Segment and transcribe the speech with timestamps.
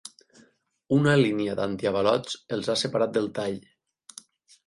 [0.95, 3.59] Una línia d’antiavalots els ha separat del tall.